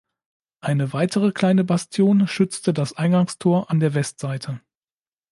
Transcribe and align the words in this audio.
Eine 0.61 0.93
weitere 0.93 1.31
kleine 1.31 1.63
Bastion 1.63 2.27
schützte 2.27 2.73
das 2.73 2.93
Eingangstor 2.97 3.69
an 3.69 3.79
der 3.79 3.93
Westseite. 3.93 4.59